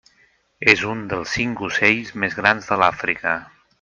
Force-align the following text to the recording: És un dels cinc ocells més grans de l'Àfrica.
És 0.73 0.79
un 0.93 1.03
dels 1.11 1.35
cinc 1.39 1.61
ocells 1.67 2.09
més 2.25 2.39
grans 2.41 2.71
de 2.73 2.79
l'Àfrica. 2.85 3.37